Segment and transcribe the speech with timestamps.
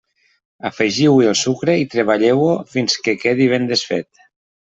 [0.69, 4.27] Afegiu-hi el sucre i treballeu-ho fins que quedi ben desfet.